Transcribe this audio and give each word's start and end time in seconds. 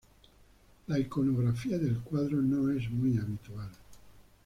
La 0.87 0.97
iconografía 0.97 1.77
del 1.77 1.99
cuadro 1.99 2.41
no 2.41 2.71
es 2.75 2.89
muy 2.89 3.19
habitual. 3.19 3.69